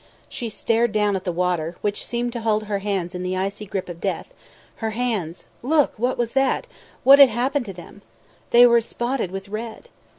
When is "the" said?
1.25-1.31, 3.21-3.37